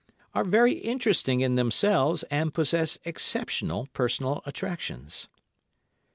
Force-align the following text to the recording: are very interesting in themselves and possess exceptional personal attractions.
are 0.33 0.43
very 0.43 0.71
interesting 0.73 1.41
in 1.41 1.53
themselves 1.53 2.23
and 2.31 2.55
possess 2.55 2.97
exceptional 3.05 3.87
personal 3.93 4.41
attractions. 4.47 5.27